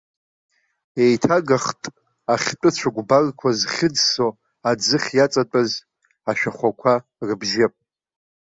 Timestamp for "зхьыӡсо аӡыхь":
3.59-5.11